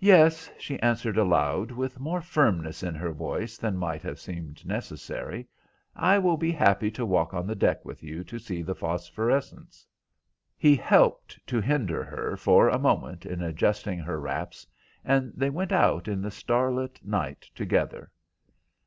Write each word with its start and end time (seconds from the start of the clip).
"Yes," 0.00 0.50
she 0.58 0.80
answered 0.80 1.18
aloud, 1.18 1.70
with 1.70 2.00
more 2.00 2.22
firmness 2.22 2.82
in 2.82 2.94
her 2.94 3.12
voice 3.12 3.58
than 3.58 3.76
might 3.76 4.00
have 4.00 4.18
seemed 4.18 4.64
necessary, 4.64 5.46
"I 5.94 6.18
will 6.18 6.38
be 6.38 6.50
happy 6.50 6.90
to 6.92 7.04
walk 7.04 7.34
on 7.34 7.46
the 7.46 7.54
deck 7.54 7.84
with 7.84 8.02
you 8.02 8.24
to 8.24 8.38
see 8.38 8.62
the 8.62 8.74
phosphorescence." 8.74 9.86
He 10.56 10.74
helped 10.76 11.46
to 11.46 11.60
hinder 11.60 12.02
her 12.04 12.38
for 12.38 12.70
a 12.70 12.78
moment 12.78 13.26
in 13.26 13.42
adjusting 13.42 13.98
her 13.98 14.18
wraps, 14.18 14.66
and 15.04 15.30
they 15.36 15.50
went 15.50 15.72
out 15.72 16.08
in 16.08 16.22
the 16.22 16.30
starlit 16.30 17.04
night 17.04 17.42
together. 17.54 18.10